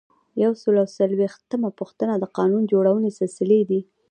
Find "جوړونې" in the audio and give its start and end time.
2.73-3.09